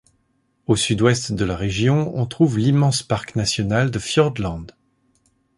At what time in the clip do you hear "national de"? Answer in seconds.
3.35-3.99